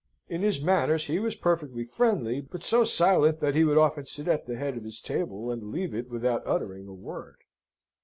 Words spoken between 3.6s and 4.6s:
would often sit at the